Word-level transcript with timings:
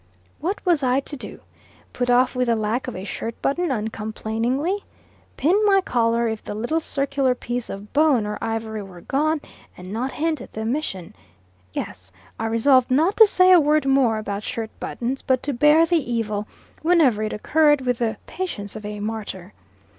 What 0.39 0.65
was 0.65 0.81
I 0.81 0.99
to 0.99 1.15
do? 1.15 1.41
Put 1.93 2.09
off 2.09 2.33
with 2.33 2.47
the 2.47 2.55
lack 2.55 2.87
of 2.87 2.95
a 2.95 3.03
shirt 3.03 3.39
button 3.43 3.69
uncomplainingly? 3.71 4.79
Pin 5.37 5.63
my 5.67 5.79
collar, 5.79 6.27
if 6.27 6.43
the 6.43 6.55
little 6.55 6.79
circular 6.79 7.35
piece 7.35 7.69
of 7.69 7.93
bone 7.93 8.25
or 8.25 8.39
ivory 8.41 8.81
were 8.81 9.01
gone, 9.01 9.41
and 9.77 9.93
not 9.93 10.13
hint 10.13 10.41
at 10.41 10.53
the 10.53 10.61
omission? 10.61 11.13
Yes; 11.71 12.11
I 12.39 12.47
resolved 12.47 12.89
not 12.89 13.15
to 13.17 13.27
say 13.27 13.51
a 13.51 13.59
word 13.59 13.85
more 13.85 14.17
about 14.17 14.41
shirt 14.41 14.71
buttons, 14.79 15.21
but 15.21 15.43
to 15.43 15.53
bear 15.53 15.85
the 15.85 15.97
evil, 15.97 16.47
whenever 16.81 17.21
it 17.21 17.31
occurred, 17.31 17.81
with 17.81 17.99
the 17.99 18.17
patience 18.25 18.75
of 18.75 18.83
a 18.83 18.99
martyr. 18.99 19.53